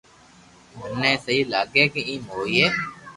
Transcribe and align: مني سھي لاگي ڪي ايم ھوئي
مني 0.77 1.11
سھي 1.23 1.37
لاگي 1.51 1.83
ڪي 1.93 2.01
ايم 2.09 2.23
ھوئي 2.33 2.65